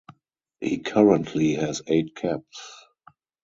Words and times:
He 0.59 0.79
currently 0.79 1.53
has 1.53 1.83
eight 1.85 2.15
caps. 2.15 2.87